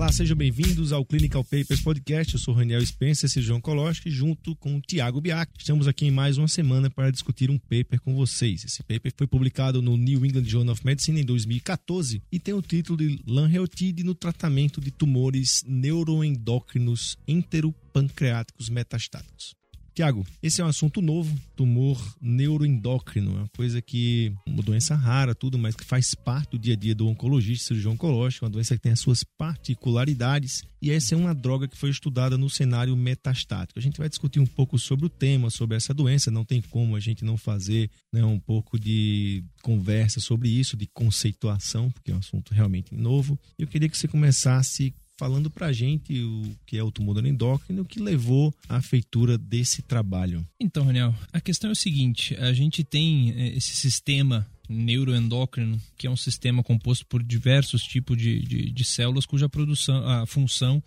[0.00, 2.32] Olá, sejam bem-vindos ao Clinical Papers Podcast.
[2.32, 5.52] Eu sou Raniel Spencer, cirurgião oncológico, e junto com o Tiago Biak.
[5.58, 8.64] Estamos aqui em mais uma semana para discutir um paper com vocês.
[8.64, 12.62] Esse paper foi publicado no New England Journal of Medicine em 2014 e tem o
[12.62, 19.59] título de Lanreotide no tratamento de tumores neuroendócrinos enteropancreáticos metastáticos.
[20.00, 25.34] Tiago, esse é um assunto novo, tumor neuroendócrino, é uma coisa que uma doença rara,
[25.34, 28.74] tudo, mas que faz parte do dia a dia do oncologista, cirurgião oncológico, uma doença
[28.74, 32.96] que tem as suas particularidades, e essa é uma droga que foi estudada no cenário
[32.96, 33.78] metastático.
[33.78, 36.96] A gente vai discutir um pouco sobre o tema, sobre essa doença, não tem como
[36.96, 42.14] a gente não fazer né, um pouco de conversa sobre isso, de conceituação, porque é
[42.14, 43.38] um assunto realmente novo.
[43.58, 47.82] Eu queria que você começasse falando para a gente o que é o tumor endócrino,
[47.82, 50.46] o que levou à feitura desse trabalho.
[50.58, 56.06] Então, Raniel, a questão é o seguinte: a gente tem eh, esse sistema neuroendócrino, que
[56.06, 60.82] é um sistema composto por diversos tipos de, de, de células cuja produção, a função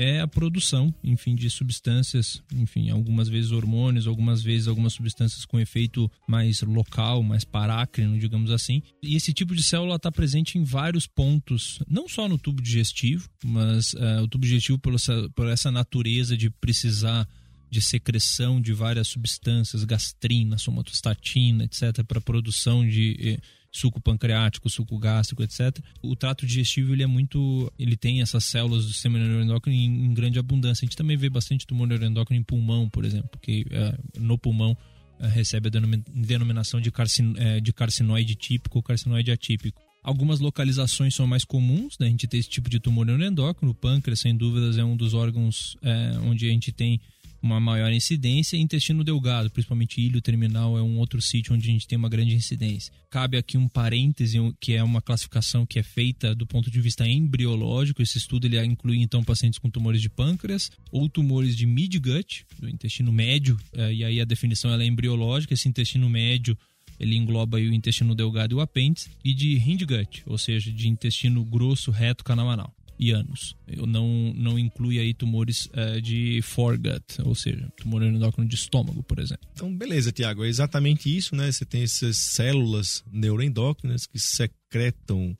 [0.00, 5.60] é a produção, enfim, de substâncias, enfim, algumas vezes hormônios, algumas vezes algumas substâncias com
[5.60, 8.82] efeito mais local, mais parácrino, digamos assim.
[9.02, 13.28] E esse tipo de célula está presente em vários pontos, não só no tubo digestivo,
[13.44, 17.28] mas uh, o tubo digestivo por essa, por essa natureza de precisar
[17.68, 23.40] de secreção de várias substâncias, gastrina, somatostatina, etc., para produção de eh,
[23.70, 25.78] suco pancreático, suco gástrico, etc.
[26.02, 30.14] O trato digestivo ele é muito, ele tem essas células do sistema neuroendócrino em, em
[30.14, 30.84] grande abundância.
[30.84, 34.76] A gente também vê bastante tumor neuroendócrino em pulmão, por exemplo, porque é, no pulmão
[35.20, 39.80] é, recebe a denominação de, carcin, é, de carcinoide típico ou carcinoide atípico.
[40.02, 42.10] Algumas localizações são mais comuns da né?
[42.10, 43.72] gente ter esse tipo de tumor neuroendócrino.
[43.72, 46.98] O pâncreas, sem dúvidas, é um dos órgãos é, onde a gente tem
[47.42, 48.56] uma maior incidência.
[48.56, 52.34] Intestino delgado, principalmente ilho terminal, é um outro sítio onde a gente tem uma grande
[52.34, 52.92] incidência.
[53.10, 57.06] Cabe aqui um parêntese, que é uma classificação que é feita do ponto de vista
[57.06, 58.02] embriológico.
[58.02, 62.68] Esse estudo ele inclui então pacientes com tumores de pâncreas ou tumores de midgut, do
[62.68, 65.54] intestino médio, é, e aí a definição ela é embriológica.
[65.54, 66.56] Esse intestino médio
[66.98, 71.42] ele engloba o intestino delgado e o apêndice, e de hindgut, ou seja, de intestino
[71.42, 73.56] grosso, reto, canal anal e anos.
[73.66, 79.02] Eu não, não inclui aí tumores uh, de foregut, ou seja, tumor endócrino de estômago,
[79.02, 79.48] por exemplo.
[79.54, 81.50] Então, beleza, Tiago, é exatamente isso, né?
[81.50, 85.34] Você tem essas células neuroendócrinas que secretam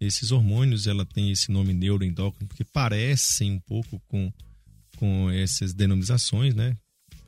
[0.00, 4.30] esses hormônios, ela tem esse nome neuroendócrino porque parecem um pouco com,
[4.96, 6.76] com essas denominações, né?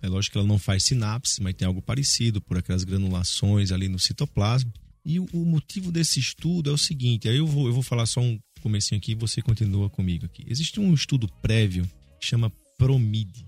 [0.02, 3.88] É lógico que ela não faz sinapse, mas tem algo parecido por aquelas granulações ali
[3.88, 4.72] no citoplasma.
[5.04, 8.06] E o, o motivo desse estudo é o seguinte, aí eu vou, eu vou falar
[8.06, 10.44] só um comecinho aqui e você continua comigo aqui.
[10.46, 11.88] Existe um estudo prévio
[12.20, 13.44] que chama PROMID,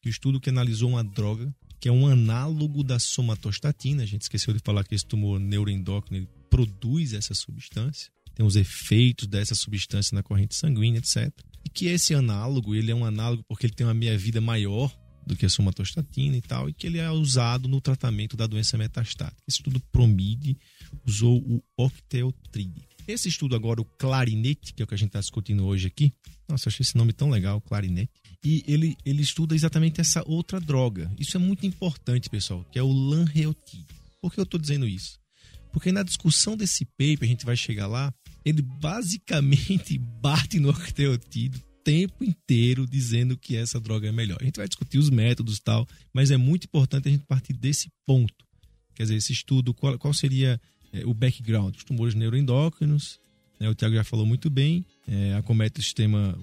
[0.00, 1.54] que é um estudo que analisou uma droga
[1.84, 4.04] que é um análogo da somatostatina.
[4.04, 9.26] A gente esqueceu de falar que esse tumor neuroendócrino produz essa substância, tem os efeitos
[9.26, 11.30] dessa substância na corrente sanguínea, etc.
[11.62, 14.90] E que esse análogo, ele é um análogo porque ele tem uma meia-vida maior
[15.26, 18.78] do que a somatostatina e tal, e que ele é usado no tratamento da doença
[18.78, 19.42] metastática.
[19.46, 20.56] Esse estudo PROMID
[21.06, 22.93] usou o octeotride.
[23.06, 26.12] Esse estudo agora, o clarinete, que é o que a gente está discutindo hoje aqui,
[26.48, 28.12] nossa, achei esse nome tão legal, clarinete.
[28.42, 31.10] E ele, ele estuda exatamente essa outra droga.
[31.18, 33.86] Isso é muito importante, pessoal, que é o lanreotide.
[34.20, 35.18] Por que eu estou dizendo isso?
[35.72, 38.12] Porque na discussão desse paper, a gente vai chegar lá,
[38.44, 44.38] ele basicamente bate no octeotide o tempo inteiro dizendo que essa droga é melhor.
[44.40, 47.52] A gente vai discutir os métodos e tal, mas é muito importante a gente partir
[47.52, 48.44] desse ponto.
[48.94, 50.60] Quer dizer, esse estudo, qual, qual seria
[50.94, 53.18] é, o background, os tumores neuroendócrinos,
[53.58, 56.38] né, o Tiago já falou muito bem, é, acomete o sistema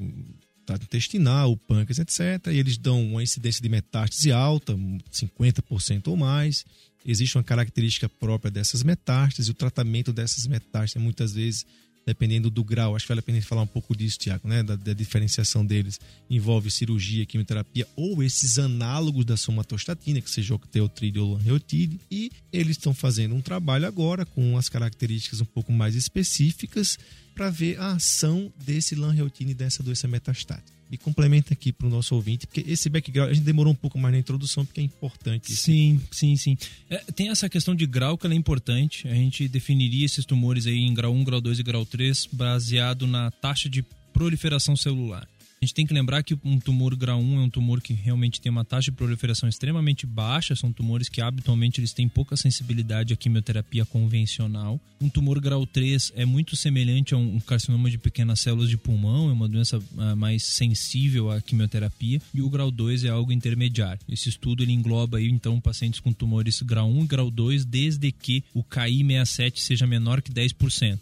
[0.66, 2.48] trato intestinal, o pâncreas, etc.
[2.52, 4.74] E eles dão uma incidência de metástase alta,
[5.12, 6.66] 50% ou mais.
[7.06, 11.66] Existe uma característica própria dessas metástases, o tratamento dessas metástases muitas vezes
[12.06, 14.64] dependendo do grau, acho que vale a pena falar um pouco disso, Tiago, né?
[14.64, 16.00] Da, da, diferenciação deles.
[16.30, 22.00] Envolve cirurgia, quimioterapia ou esses análogos da somatostatina, que seja octeotride ou lanreotide.
[22.10, 26.98] E eles estão fazendo um trabalho agora com as características um pouco mais específicas
[27.34, 32.14] para ver a ação desse lanreotine dessa doença metastática e complementa aqui para o nosso
[32.14, 35.56] ouvinte, porque esse background, a gente demorou um pouco mais na introdução, porque é importante.
[35.56, 36.58] Sim, sim, sim.
[36.90, 39.08] É, tem essa questão de grau que é importante.
[39.08, 43.08] A gente definiria esses tumores aí em grau 1, grau 2 e grau 3, baseado
[43.08, 45.26] na taxa de proliferação celular.
[45.64, 48.42] A gente tem que lembrar que um tumor grau 1 é um tumor que realmente
[48.42, 53.14] tem uma taxa de proliferação extremamente baixa, são tumores que habitualmente eles têm pouca sensibilidade
[53.14, 54.82] à quimioterapia convencional.
[55.00, 59.30] Um tumor grau 3 é muito semelhante a um carcinoma de pequenas células de pulmão,
[59.30, 64.02] é uma doença uh, mais sensível à quimioterapia, e o grau 2 é algo intermediário.
[64.10, 68.12] Esse estudo ele engloba aí, então pacientes com tumores grau 1 e grau 2 desde
[68.12, 70.98] que o KI67 seja menor que 10%.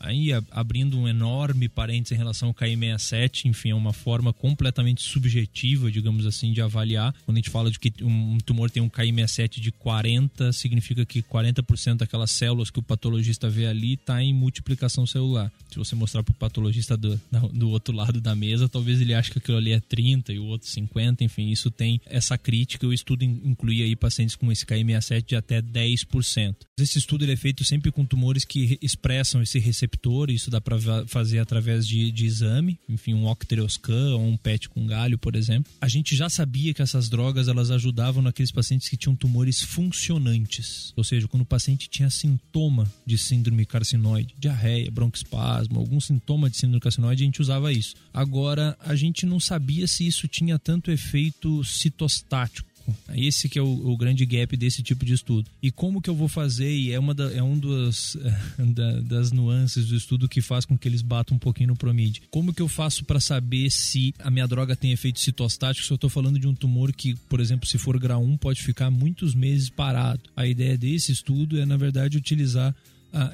[0.00, 5.90] Aí, abrindo um enorme parênteses em relação ao KI67, enfim, é uma forma completamente subjetiva,
[5.90, 7.14] digamos assim, de avaliar.
[7.26, 11.22] Quando a gente fala de que um tumor tem um KI67 de 40, significa que
[11.22, 15.52] 40% daquelas células que o patologista vê ali está em multiplicação celular.
[15.70, 17.20] Se você mostrar para o patologista do,
[17.52, 20.46] do outro lado da mesa, talvez ele ache que aquilo ali é 30 e o
[20.46, 22.86] outro 50, enfim, isso tem essa crítica.
[22.86, 26.56] O estudo inclui aí pacientes com esse KI67 de até 10%.
[26.78, 30.78] Esse estudo é feito sempre com tumores que expressam esse receptor receptor, isso dá para
[31.06, 35.70] fazer através de, de, exame, enfim, um octreoscan ou um PET com galho, por exemplo.
[35.80, 40.92] A gente já sabia que essas drogas elas ajudavam naqueles pacientes que tinham tumores funcionantes,
[40.96, 46.56] ou seja, quando o paciente tinha sintoma de síndrome carcinoide, diarreia, broncoespasmo, algum sintoma de
[46.56, 47.94] síndrome carcinoide, a gente usava isso.
[48.12, 52.69] Agora, a gente não sabia se isso tinha tanto efeito citostático
[53.14, 55.48] esse que é o, o, grande gap desse tipo de estudo.
[55.62, 56.70] E como que eu vou fazer?
[56.70, 58.16] E é uma da, é um dos,
[58.58, 62.22] da, das nuances do estudo que faz com que eles batam um pouquinho no promid.
[62.30, 65.86] Como que eu faço para saber se a minha droga tem efeito citostático?
[65.86, 68.62] Se eu estou falando de um tumor que, por exemplo, se for grau 1, pode
[68.62, 70.20] ficar muitos meses parado.
[70.36, 72.74] A ideia desse estudo é, na verdade, utilizar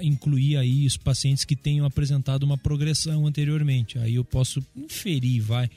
[0.01, 3.99] incluir aí os pacientes que tenham apresentado uma progressão anteriormente.
[3.99, 5.71] Aí eu posso inferir, vai,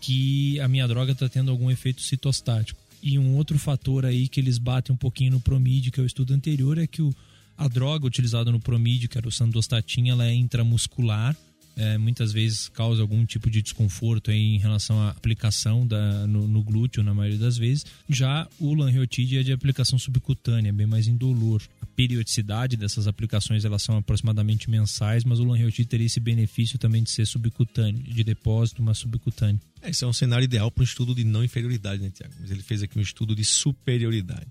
[0.00, 2.80] que a minha droga está tendo algum efeito citostático.
[3.08, 6.06] E um outro fator aí que eles batem um pouquinho no Promid, que é o
[6.06, 7.14] estudo anterior, é que o,
[7.56, 11.36] a droga utilizada no Promid, que era o Sandostatin, ela é intramuscular,
[11.76, 16.62] é, muitas vezes causa algum tipo de desconforto em relação à aplicação da, no, no,
[16.62, 17.84] glúteo, na maioria das vezes.
[18.08, 21.62] Já o lanreotide é de aplicação subcutânea, bem mais indolor.
[21.82, 27.02] A periodicidade dessas aplicações elas são aproximadamente mensais, mas o lanreotide teria esse benefício também
[27.02, 29.60] de ser subcutâneo, de depósito, mas subcutâneo.
[29.82, 32.34] É, esse é um cenário ideal para um estudo de não inferioridade, né, Tiago?
[32.40, 34.48] Mas ele fez aqui um estudo de superioridade.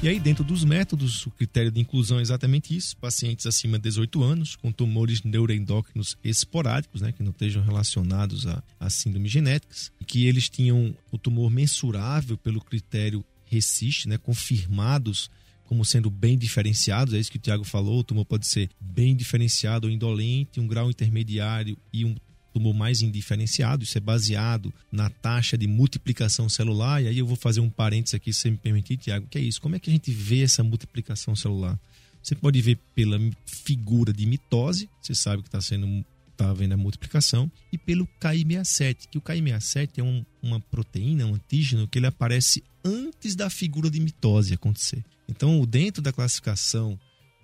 [0.00, 3.84] E aí, dentro dos métodos, o critério de inclusão é exatamente isso: pacientes acima de
[3.84, 9.90] 18 anos, com tumores neuroendócrinos esporádicos, né, que não estejam relacionados a, a síndromes genéticas,
[10.06, 15.28] que eles tinham o tumor mensurável pelo critério RECIST, né, confirmados
[15.64, 19.14] como sendo bem diferenciados, é isso que o Tiago falou, o tumor pode ser bem
[19.14, 22.16] diferenciado ou indolente, um grau intermediário e um
[22.58, 27.02] tumor mais indiferenciado, isso é baseado na taxa de multiplicação celular.
[27.02, 29.60] E aí eu vou fazer um parênteses aqui, se me permitir, Tiago, que é isso?
[29.60, 31.78] Como é que a gente vê essa multiplicação celular?
[32.20, 36.76] Você pode ver pela figura de mitose, você sabe que está sendo está vendo a
[36.76, 42.06] multiplicação, e pelo KI67, que o KI67 é um, uma proteína, um antígeno, que ele
[42.06, 45.04] aparece antes da figura de mitose acontecer.
[45.28, 46.98] Então, dentro da classificação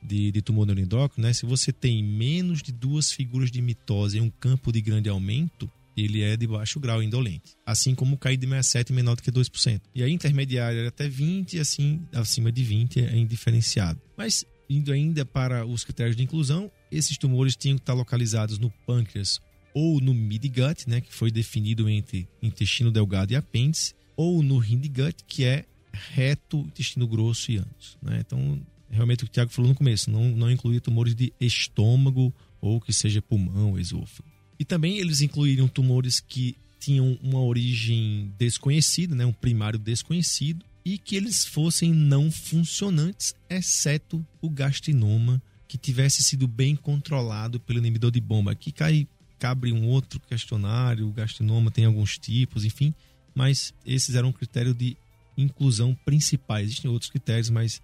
[0.05, 1.33] de, de tumor neuroendócrino, né?
[1.33, 5.71] Se você tem menos de duas figuras de mitose em um campo de grande aumento,
[5.97, 7.56] ele é de baixo grau indolente.
[7.65, 9.81] Assim como o CAI de 67 menor do que 2%.
[9.95, 14.01] E aí intermediário é até 20 e assim acima de 20 é indiferenciado.
[14.17, 18.70] Mas indo ainda para os critérios de inclusão, esses tumores tinham que estar localizados no
[18.87, 19.41] pâncreas
[19.75, 25.25] ou no midgut, né, que foi definido entre intestino delgado e apêndice, ou no hindgut,
[25.27, 27.99] que é reto, intestino grosso e ânus.
[28.01, 28.20] Né?
[28.20, 28.61] Então,
[28.94, 32.81] realmente o que o Tiago falou no começo, não, não incluía tumores de estômago ou
[32.81, 34.29] que seja pulmão, esôfago.
[34.58, 40.98] E também eles incluíram tumores que tinham uma origem desconhecida, né, um primário desconhecido, e
[40.98, 48.10] que eles fossem não funcionantes, exceto o gastrinoma, que tivesse sido bem controlado pelo inibidor
[48.10, 48.53] de bomba.
[48.53, 49.08] Aqui cai,
[49.39, 52.94] cabe um outro questionário, o gastrinoma tem alguns tipos, enfim,
[53.34, 54.96] mas esses eram critérios de
[55.36, 56.67] inclusão principais.
[56.67, 57.81] Existem outros critérios, mas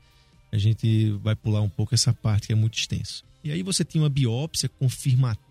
[0.52, 3.24] a gente vai pular um pouco essa parte que é muito extenso.
[3.42, 4.68] E aí você tem uma biópsia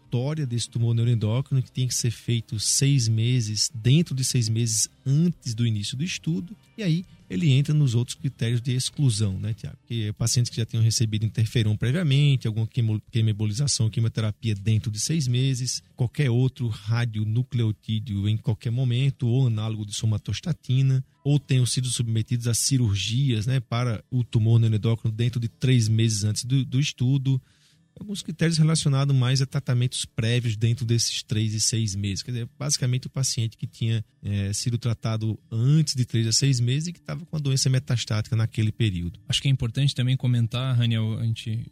[0.10, 4.90] confirmatória desse tumor neuroendócrino que tem que ser feito seis meses, dentro de seis meses
[5.06, 6.56] antes do início do estudo.
[6.78, 9.78] E aí ele entra nos outros critérios de exclusão, né, Tiago?
[9.88, 12.68] Que é pacientes que já tenham recebido interferon previamente, alguma
[13.12, 19.94] quimembolização, quimioterapia dentro de seis meses, qualquer outro radionucleotídeo em qualquer momento, ou análogo de
[19.94, 25.88] somatostatina, ou tenham sido submetidos a cirurgias né, para o tumor neuroendócrino dentro de três
[25.88, 27.40] meses antes do, do estudo,
[28.00, 32.24] alguns critérios relacionados mais a tratamentos prévios dentro desses três e seis meses.
[32.24, 36.60] Quer dizer, basicamente o paciente que tinha é, sido tratado antes de três a seis
[36.60, 39.20] meses e que estava com a doença metastática naquele período.
[39.28, 41.66] Acho que é importante também comentar, Raniel, a gente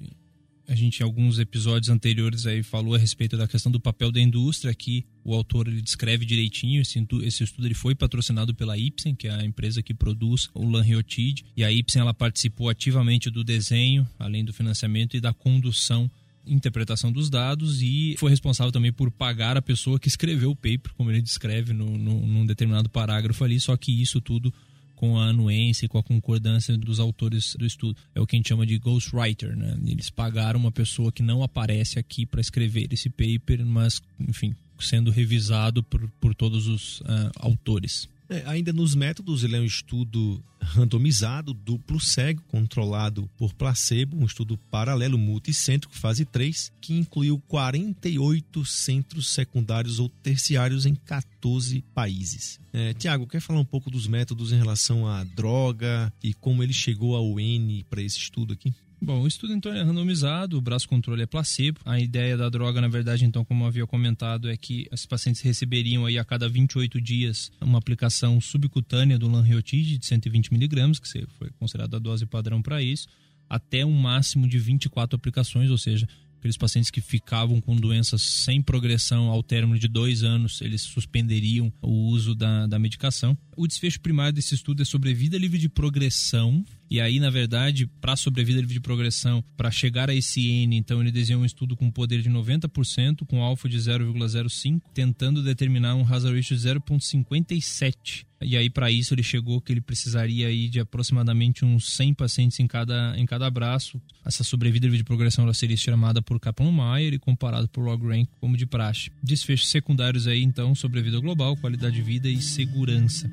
[0.68, 4.20] a gente em alguns episódios anteriores aí falou a respeito da questão do papel da
[4.20, 9.16] indústria aqui o autor ele descreve direitinho esse, esse estudo ele foi patrocinado pela Ipsen
[9.16, 13.44] que é a empresa que produz o lanreotide e a Ipsen ela participou ativamente do
[13.44, 16.12] desenho além do financiamento e da condução
[16.48, 20.94] interpretação dos dados e foi responsável também por pagar a pessoa que escreveu o paper,
[20.96, 24.54] como ele descreve no, no, num determinado parágrafo ali, só que isso tudo
[24.98, 27.96] com a anuência e com a concordância dos autores do estudo.
[28.14, 29.78] É o que a gente chama de ghostwriter, né?
[29.86, 35.12] Eles pagaram uma pessoa que não aparece aqui para escrever esse paper, mas, enfim, sendo
[35.12, 38.10] revisado por, por todos os uh, autores.
[38.30, 44.26] É, ainda nos métodos, ele é um estudo randomizado, duplo cego, controlado por placebo, um
[44.26, 52.60] estudo paralelo multicêntrico, fase 3, que incluiu 48 centros secundários ou terciários em 14 países.
[52.74, 56.74] É, Tiago, quer falar um pouco dos métodos em relação à droga e como ele
[56.74, 58.74] chegou ao N para esse estudo aqui?
[59.00, 61.80] Bom, o estudo então é randomizado, o braço controle é placebo.
[61.86, 66.06] A ideia da droga, na verdade, então, como havia comentado, é que esses pacientes receberiam
[66.06, 71.50] aí a cada 28 dias uma aplicação subcutânea do lanreotide de 120 miligramas, que foi
[71.60, 73.08] considerada a dose padrão para isso,
[73.48, 78.62] até um máximo de 24 aplicações, ou seja, aqueles pacientes que ficavam com doenças sem
[78.62, 83.38] progressão ao término de dois anos, eles suspenderiam o uso da, da medicação.
[83.56, 87.86] O desfecho primário desse estudo é sobre vida livre de progressão e aí, na verdade,
[88.00, 91.76] para sobrevida livre de progressão, para chegar a esse N, então ele desenhou um estudo
[91.76, 98.26] com poder de 90%, com alfa de 0,05, tentando determinar um hazard ratio de 0,57.
[98.42, 102.60] E aí, para isso, ele chegou que ele precisaria aí de aproximadamente uns 100 pacientes
[102.60, 104.00] em cada, em cada braço.
[104.24, 108.56] Essa sobrevida de progressão ela seria chamada por Kaplan-Meier e comparado por log rank como
[108.56, 109.12] de praxe.
[109.24, 113.30] Desfechos secundários aí, então, sobrevida global, qualidade de vida e segurança.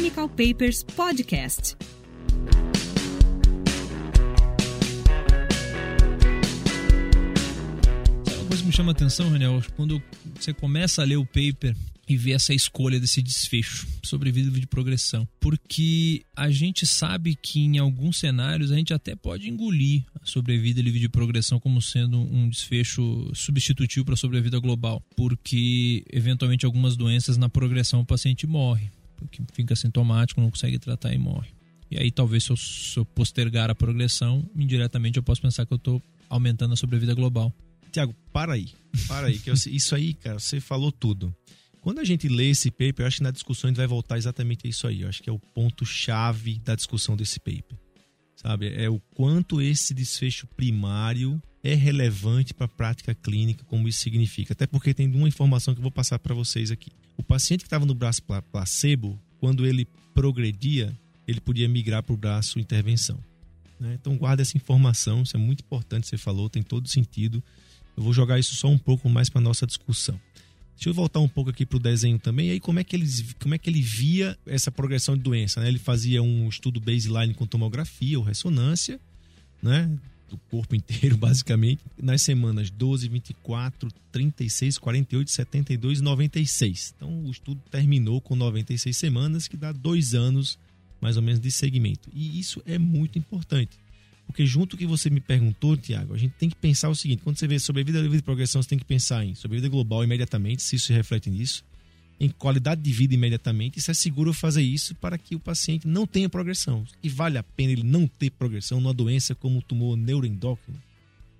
[0.00, 1.76] Clinical Papers Podcast.
[8.34, 10.02] Uma coisa que me chama a atenção, Raniel, quando
[10.34, 11.76] você começa a ler o paper
[12.08, 15.28] e ver essa escolha desse desfecho sobre vida de progressão.
[15.38, 20.80] Porque a gente sabe que em alguns cenários a gente até pode engolir a sobrevida
[20.80, 25.04] livre de progressão como sendo um desfecho substitutivo para a sobrevida global.
[25.14, 28.90] Porque eventualmente algumas doenças na progressão o paciente morre
[29.28, 31.50] que fica sintomático, não consegue tratar e morre.
[31.90, 35.72] E aí, talvez, se eu, se eu postergar a progressão, indiretamente eu posso pensar que
[35.72, 37.52] eu estou aumentando a sobrevida global.
[37.90, 38.68] Tiago, para aí.
[39.08, 39.38] Para aí.
[39.38, 41.34] que eu, isso aí, cara, você falou tudo.
[41.80, 44.18] Quando a gente lê esse paper, eu acho que na discussão a gente vai voltar
[44.18, 45.00] exatamente a isso aí.
[45.02, 47.76] Eu acho que é o ponto-chave da discussão desse paper.
[48.36, 48.72] Sabe?
[48.74, 54.52] É o quanto esse desfecho primário é relevante para a prática clínica, como isso significa.
[54.52, 56.90] Até porque tem uma informação que eu vou passar para vocês aqui.
[57.20, 60.98] O paciente que estava no braço placebo, quando ele progredia,
[61.28, 63.22] ele podia migrar para o braço intervenção.
[63.78, 63.98] Né?
[64.00, 67.42] Então guarda essa informação, isso é muito importante, você falou, tem todo sentido.
[67.94, 70.18] Eu vou jogar isso só um pouco mais para nossa discussão.
[70.74, 72.48] Deixa eu voltar um pouco aqui para o desenho também.
[72.48, 73.06] E aí, como é, que ele,
[73.38, 75.60] como é que ele via essa progressão de doença?
[75.60, 75.68] Né?
[75.68, 78.98] Ele fazia um estudo baseline com tomografia ou ressonância,
[79.62, 79.94] né?
[80.30, 86.94] Do corpo inteiro, basicamente, nas semanas 12, 24, 36, 48, 72 e 96.
[86.96, 90.58] Então, o estudo terminou com 96 semanas, que dá dois anos,
[91.00, 92.08] mais ou menos, de segmento.
[92.12, 93.78] E isso é muito importante.
[94.26, 97.36] Porque junto que você me perguntou, Tiago, a gente tem que pensar o seguinte, quando
[97.36, 100.76] você vê sobrevida livre de progressão, você tem que pensar em sobrevida global imediatamente, se
[100.76, 101.64] isso se reflete nisso,
[102.20, 105.88] em qualidade de vida imediatamente e se é seguro fazer isso para que o paciente
[105.88, 106.86] não tenha progressão.
[107.02, 110.78] E vale a pena ele não ter progressão numa doença como o tumor neuroendócrino.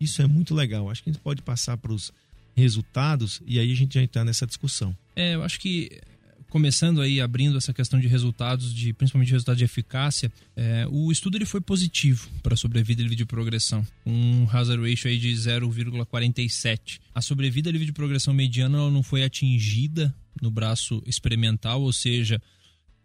[0.00, 0.88] Isso é muito legal.
[0.88, 2.10] Acho que a gente pode passar para os
[2.56, 4.96] resultados e aí a gente já entrar nessa discussão.
[5.14, 6.00] É, eu acho que
[6.50, 11.38] começando aí abrindo essa questão de resultados, de principalmente resultado de eficácia, é, o estudo
[11.38, 17.00] ele foi positivo para a sobrevida livre de progressão, um hazard ratio aí de 0,47.
[17.14, 22.42] A sobrevida livre de progressão mediana não foi atingida no braço experimental, ou seja,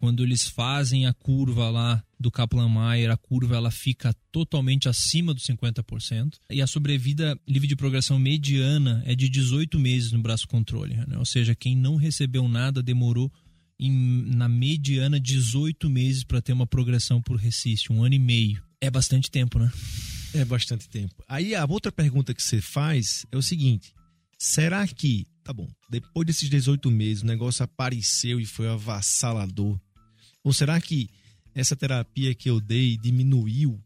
[0.05, 5.47] quando eles fazem a curva lá do Kaplan-Meier, a curva ela fica totalmente acima dos
[5.47, 6.35] 50%.
[6.51, 10.95] E a sobrevida livre de progressão mediana é de 18 meses no braço controle.
[11.07, 11.17] Né?
[11.17, 13.33] Ou seja, quem não recebeu nada demorou
[13.79, 13.91] em,
[14.27, 18.61] na mediana 18 meses para ter uma progressão por resiste, um ano e meio.
[18.79, 19.71] É bastante tempo, né?
[20.35, 21.15] É bastante tempo.
[21.27, 23.91] Aí a outra pergunta que você faz é o seguinte:
[24.37, 25.69] será que Tá bom.
[25.87, 29.79] Depois desses 18 meses, o negócio apareceu e foi avassalador.
[30.45, 31.09] Ou será que
[31.55, 33.83] essa terapia que eu dei diminuiu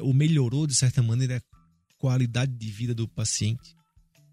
[0.00, 3.76] ou melhorou de certa maneira a qualidade de vida do paciente?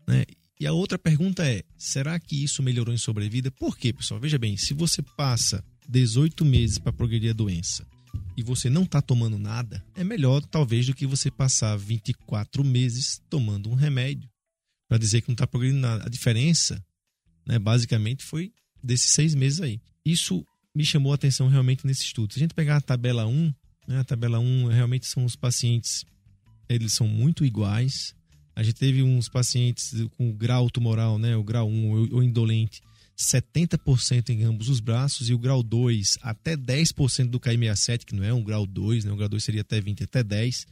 [0.07, 0.25] Né?
[0.59, 3.51] E a outra pergunta é: será que isso melhorou em sobrevida?
[3.51, 4.19] Por quê, pessoal?
[4.19, 7.85] Veja bem, se você passa 18 meses para progredir a doença
[8.35, 13.21] e você não está tomando nada, é melhor talvez do que você passar 24 meses
[13.29, 14.27] tomando um remédio
[14.87, 16.03] para dizer que não está progredindo nada.
[16.03, 16.83] A diferença,
[17.45, 18.51] né, basicamente, foi
[18.83, 19.79] desses seis meses aí.
[20.03, 20.43] Isso
[20.75, 22.33] me chamou a atenção realmente nesse estudo.
[22.33, 23.53] Se a gente pegar a tabela 1,
[23.87, 26.05] né, a tabela 1 realmente são os pacientes,
[26.67, 28.13] eles são muito iguais.
[28.55, 32.81] A gente teve uns pacientes com grau tumoral, né, o grau 1 ou indolente,
[33.17, 38.23] 70% em ambos os braços, e o grau 2 até 10% do KI67, que não
[38.23, 40.65] é um grau 2, né, o grau 2 seria até 20, até 10%,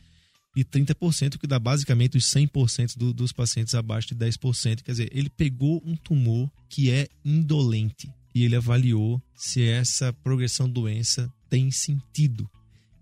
[0.55, 4.81] e 30%, que dá basicamente os 100% do, dos pacientes abaixo de 10%.
[4.81, 10.69] Quer dizer, ele pegou um tumor que é indolente e ele avaliou se essa progressão
[10.69, 12.47] doença tem sentido.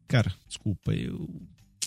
[0.08, 1.30] Cara, desculpa, eu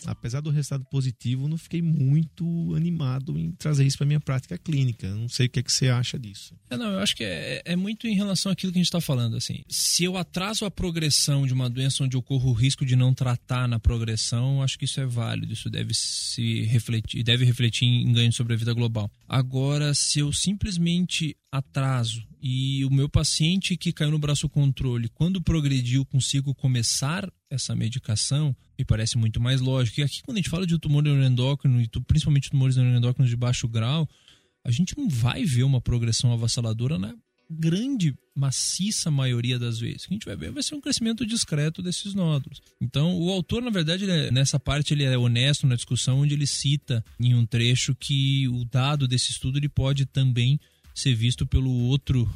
[0.06, 5.12] apesar do resultado positivo, não fiquei muito animado em trazer isso para minha prática clínica.
[5.14, 6.54] Não sei o que, é que você acha disso.
[6.70, 9.00] É, não, eu acho que é, é muito em relação àquilo que a gente está
[9.00, 9.36] falando.
[9.36, 12.96] Assim, se eu atraso a progressão de uma doença onde eu corro o risco de
[12.96, 15.52] não tratar na progressão, acho que isso é válido.
[15.52, 19.10] Isso deve se refletir, deve refletir em ganho sobre a vida global.
[19.28, 25.40] Agora, se eu simplesmente atraso e o meu paciente que caiu no braço controle, quando
[25.40, 30.00] progrediu, consigo começar essa medicação, me parece muito mais lógico.
[30.00, 33.66] E aqui, quando a gente fala de tumor neuroendócrino, e principalmente tumores neuroendócrinos de baixo
[33.66, 34.08] grau,
[34.64, 37.14] a gente não vai ver uma progressão avassaladora na
[37.50, 40.04] grande, maciça maioria das vezes.
[40.04, 42.60] O que a gente vai ver vai ser um crescimento discreto desses nódulos.
[42.80, 46.46] Então, o autor, na verdade, é, nessa parte, ele é honesto na discussão, onde ele
[46.46, 50.60] cita em um trecho que o dado desse estudo ele pode também
[50.98, 52.28] ser visto pelo outro,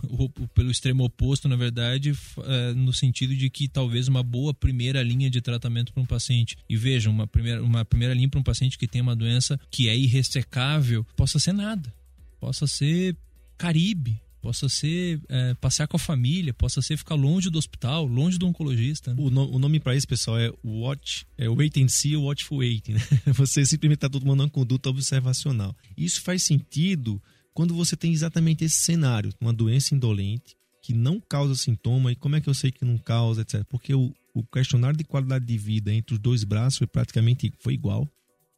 [0.54, 2.12] pelo extremo oposto, na verdade,
[2.44, 6.56] é, no sentido de que talvez uma boa primeira linha de tratamento para um paciente.
[6.68, 9.88] E vejam, uma primeira, uma primeira linha para um paciente que tem uma doença que
[9.88, 11.92] é irressecável, possa ser nada.
[12.40, 13.16] Possa ser
[13.56, 18.36] Caribe, possa ser é, passear com a família, possa ser ficar longe do hospital, longe
[18.36, 19.14] do oncologista.
[19.14, 19.22] Né?
[19.22, 22.94] O, no, o, nome para isso, pessoal, é watch, é wait and see, watchful waiting.
[22.94, 23.00] Né?
[23.34, 25.76] Você simplesmente está tomando uma conduta observacional.
[25.96, 27.22] Isso faz sentido
[27.54, 32.34] quando você tem exatamente esse cenário, uma doença indolente que não causa sintoma, e como
[32.34, 33.64] é que eu sei que não causa, etc.
[33.68, 37.74] Porque o, o questionário de qualidade de vida entre os dois braços foi praticamente foi
[37.74, 38.08] igual.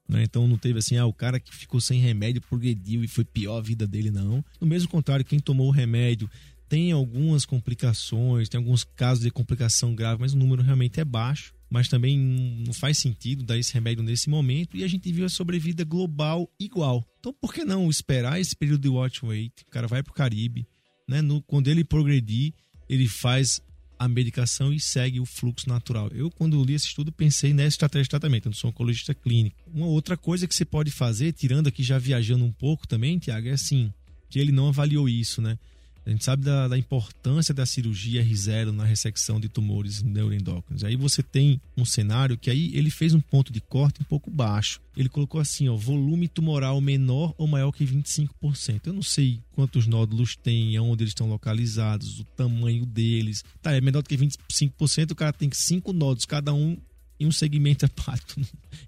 [0.09, 0.23] Né?
[0.23, 3.59] Então não teve assim, ah, o cara que ficou sem remédio progrediu e foi pior
[3.59, 4.45] a vida dele, não.
[4.61, 6.31] No mesmo contrário, quem tomou o remédio
[6.69, 11.54] tem algumas complicações, tem alguns casos de complicação grave, mas o número realmente é baixo
[11.71, 15.29] mas também não faz sentido dar esse remédio nesse momento e a gente viu a
[15.29, 17.05] sobrevida global igual.
[17.19, 19.63] Então, por que não esperar esse período de watch wait?
[19.67, 20.67] O cara vai para o Caribe,
[21.09, 21.21] né?
[21.21, 22.53] No, quando ele progredir,
[22.89, 23.61] ele faz
[23.99, 26.09] a medicação e segue o fluxo natural.
[26.09, 28.47] Eu, quando li esse estudo, pensei nessa estratégia de tratamento.
[28.47, 29.57] Eu não sou oncologista clínico.
[29.73, 33.49] Uma outra coisa que você pode fazer, tirando aqui já viajando um pouco também, Tiago,
[33.49, 33.93] é assim,
[34.29, 35.59] que ele não avaliou isso, né?
[36.07, 40.85] A gente sabe da, da, importância da cirurgia R0 na ressecção de tumores neuroendócrinos.
[40.85, 44.31] Aí você tem um cenário que aí ele fez um ponto de corte um pouco
[44.31, 44.81] baixo.
[44.95, 48.87] Ele colocou assim, ó, volume tumoral menor ou maior que 25%.
[48.87, 53.43] Eu não sei quantos nódulos tem, onde eles estão localizados, o tamanho deles.
[53.63, 56.77] Tá, é menor do que 25%, o cara tem cinco nódulos, cada um
[57.19, 58.41] em um segmento hepato.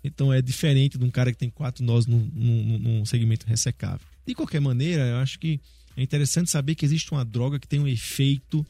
[0.05, 4.07] Então é diferente de um cara que tem quatro nódulos num, num, num segmento ressecável.
[4.27, 5.61] De qualquer maneira, eu acho que
[5.97, 8.65] é interessante saber que existe uma droga que tem um efeito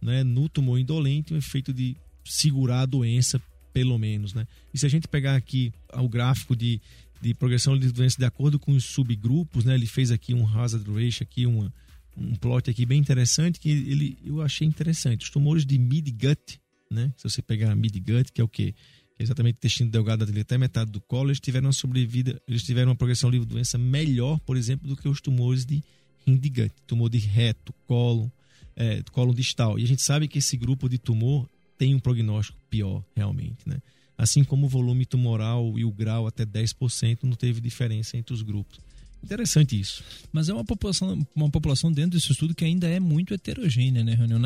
[0.00, 3.40] né, no tumor indolente, um efeito de segurar a doença,
[3.72, 4.34] pelo menos.
[4.34, 4.46] Né?
[4.74, 6.80] E se a gente pegar aqui o gráfico de,
[7.20, 10.84] de progressão de doença de acordo com os subgrupos, né, ele fez aqui um hazard
[10.92, 11.72] ratio, aqui uma,
[12.16, 15.24] um plot aqui bem interessante que ele, eu achei interessante.
[15.24, 18.74] Os tumores de mid-gut, né, se você pegar mid-gut, que é o quê?
[19.16, 22.64] Que é exatamente o intestino delgado até metade do colo, eles tiveram uma sobrevida, eles
[22.64, 25.80] tiveram uma progressão livre de doença melhor, por exemplo, do que os tumores de
[26.26, 28.30] indigante, tumor de reto, colo,
[28.76, 29.78] é, colo distal.
[29.78, 33.78] E a gente sabe que esse grupo de tumor tem um prognóstico pior, realmente, né?
[34.16, 38.42] Assim como o volume tumoral e o grau até 10% não teve diferença entre os
[38.42, 38.78] grupos.
[39.22, 40.02] Interessante isso.
[40.32, 44.14] Mas é uma população, uma população dentro desse estudo que ainda é muito heterogênea, né,
[44.14, 44.40] Reunião?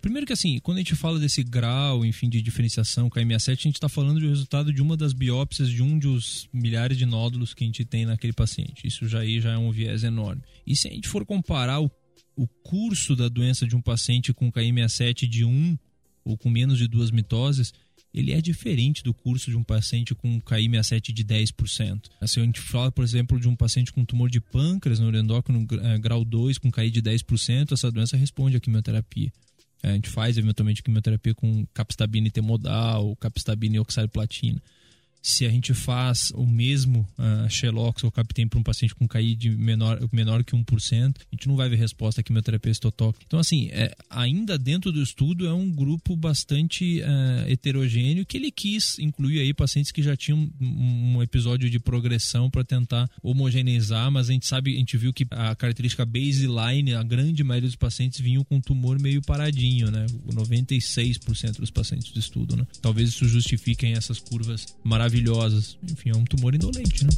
[0.00, 3.50] Primeiro que assim, quando a gente fala desse grau, enfim, de diferenciação com a MA7,
[3.50, 7.04] a gente está falando do resultado de uma das biópsias de um dos milhares de
[7.04, 8.86] nódulos que a gente tem naquele paciente.
[8.86, 10.42] Isso já aí já é um viés enorme.
[10.66, 11.90] E se a gente for comparar o,
[12.36, 15.76] o curso da doença de um paciente com KM67 de 1
[16.24, 17.72] ou com menos de duas mitoses,
[18.14, 22.10] ele é diferente do curso de um paciente com KI67 de 10%.
[22.20, 25.66] Assim, a gente fala, por exemplo, de um paciente com tumor de pâncreas no endócrino
[25.82, 29.32] é, grau 2 com KI de 10%, essa doença responde à quimioterapia.
[29.82, 34.62] A gente faz eventualmente quimioterapia com capstabina intermodal, capstabina e oxário platina
[35.22, 39.36] se a gente faz o mesmo uh, Xelox ou Captem para um paciente com KI
[39.36, 43.16] de menor, menor que 1%, a gente não vai ver resposta à quimioterapia estotoc.
[43.24, 48.50] Então, assim, é, ainda dentro do estudo é um grupo bastante uh, heterogêneo que ele
[48.50, 54.28] quis incluir aí pacientes que já tinham um episódio de progressão para tentar homogeneizar, mas
[54.28, 58.18] a gente sabe, a gente viu que a característica baseline, a grande maioria dos pacientes
[58.18, 60.06] vinham com tumor meio paradinho, né?
[60.32, 62.66] 96% dos pacientes do estudo, né?
[62.80, 65.76] Talvez isso justifiquem essas curvas maravilhosas maravilhosas.
[65.82, 67.10] Enfim, é um tumor indolente, né?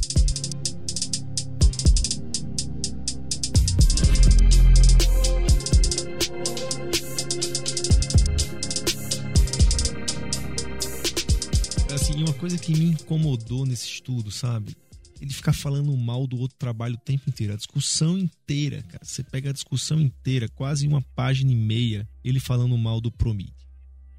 [11.93, 14.75] Assim, uma coisa que me incomodou nesse estudo, sabe?
[15.21, 17.53] Ele ficar falando mal do outro trabalho o tempo inteiro.
[17.53, 19.05] A discussão inteira, cara.
[19.05, 23.54] Você pega a discussão inteira, quase uma página e meia, ele falando mal do Promid.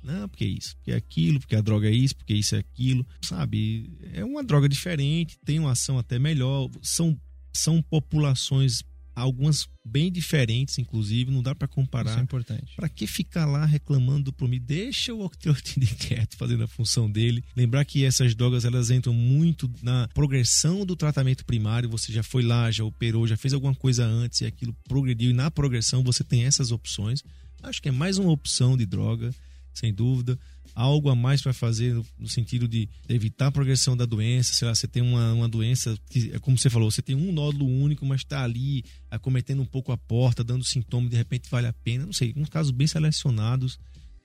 [0.06, 2.58] Não, porque é isso, porque é aquilo, porque a droga é isso, porque isso é
[2.60, 3.04] aquilo.
[3.22, 3.92] Sabe?
[4.12, 6.70] É uma droga diferente, tem uma ação até melhor.
[6.80, 7.20] São,
[7.52, 8.84] são populações,
[9.16, 12.10] algumas bem diferentes, inclusive, não dá para comparar.
[12.10, 12.76] Isso é importante.
[12.76, 14.60] Para que ficar lá reclamando do Promi?
[14.60, 17.42] Deixa o octreotide quieto, fazendo a função dele.
[17.56, 21.90] Lembrar que essas drogas elas entram muito na progressão do tratamento primário.
[21.90, 25.30] Você já foi lá, já operou, já fez alguma coisa antes e aquilo progrediu.
[25.30, 27.24] E na progressão você tem essas opções.
[27.60, 29.34] Acho que é mais uma opção de droga
[29.78, 30.38] sem dúvida.
[30.74, 34.52] Algo a mais para fazer no, sentido de evitar a progressão da doença.
[34.52, 37.32] Sei lá, você tem uma, uma doença que, é como você falou, você tem um
[37.32, 41.66] nódulo único, mas está ali acometendo um pouco a porta, dando sintoma, de repente vale
[41.66, 42.04] a pena.
[42.04, 43.78] Não sei, uns casos bem selecionados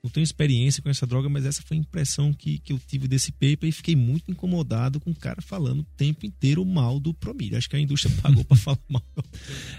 [0.03, 3.07] não tenho experiência com essa droga, mas essa foi a impressão que, que eu tive
[3.07, 7.13] desse paper e fiquei muito incomodado com o cara falando o tempo inteiro mal do
[7.13, 7.55] Promir.
[7.55, 9.03] Acho que a indústria pagou para falar mal.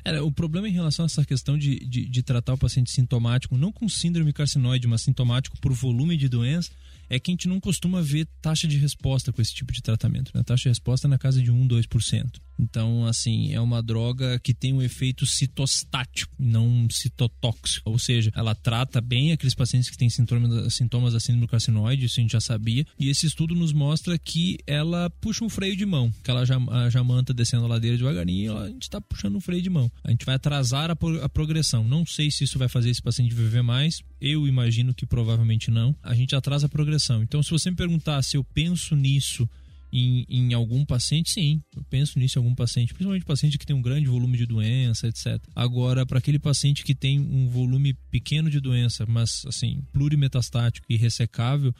[0.05, 3.59] É, o problema em relação a essa questão de, de, de, tratar o paciente sintomático,
[3.59, 6.71] não com síndrome carcinoide, mas sintomático por volume de doença,
[7.11, 10.31] é que a gente não costuma ver taxa de resposta com esse tipo de tratamento.
[10.33, 10.41] Né?
[10.41, 12.41] A taxa de resposta é na casa de 1, 2%.
[12.59, 17.91] Então, assim, é uma droga que tem um efeito citostático, não citotóxico.
[17.91, 22.23] Ou seja, ela trata bem aqueles pacientes que têm sintomas, da síndrome carcinoide, isso a
[22.23, 22.87] gente já sabia.
[22.99, 26.57] E esse estudo nos mostra que ela puxa um freio de mão, que ela já,
[26.57, 29.91] a jamanta descendo a ladeira devagarinho, a gente está puxando um freio de mão.
[30.05, 31.85] A gente vai atrasar a, a progressão.
[31.85, 35.95] Não sei se isso vai fazer esse paciente viver mais, eu imagino que provavelmente não.
[36.03, 37.23] A gente atrasa a progressão.
[37.23, 39.49] Então, se você me perguntar se eu penso nisso
[39.93, 43.77] em, em, algum paciente, sim, eu penso nisso em algum paciente, principalmente paciente que tem
[43.77, 45.39] um grande volume de doença, etc.
[45.55, 50.97] Agora, para aquele paciente que tem um volume pequeno de doença, mas assim, plurimetastático e
[50.97, 51.75] ressecável,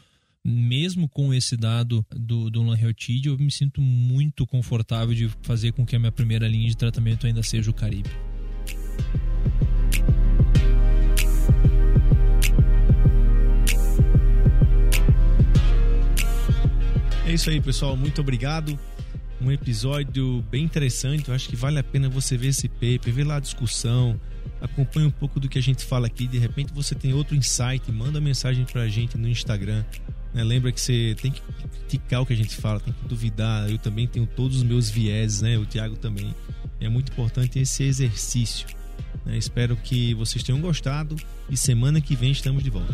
[0.45, 5.85] mesmo com esse dado do, do Lanreotide, eu me sinto muito confortável de fazer com
[5.85, 8.09] que a minha primeira linha de tratamento ainda seja o Caribe.
[17.33, 17.97] É isso aí, pessoal.
[17.97, 18.77] Muito obrigado.
[19.41, 21.29] Um episódio bem interessante.
[21.29, 24.21] Eu acho que vale a pena você ver esse paper, ver lá a discussão,
[24.61, 26.27] acompanhe um pouco do que a gente fala aqui.
[26.27, 29.83] De repente você tem outro insight, manda mensagem pra gente no Instagram.
[30.31, 30.43] Né?
[30.43, 33.67] Lembra que você tem que criticar o que a gente fala, tem que duvidar.
[33.67, 35.57] Eu também tenho todos os meus vieses, né?
[35.57, 36.35] O Thiago também.
[36.79, 38.67] É muito importante esse exercício.
[39.25, 39.39] Né?
[39.39, 41.15] Espero que vocês tenham gostado
[41.49, 42.93] e semana que vem estamos de volta.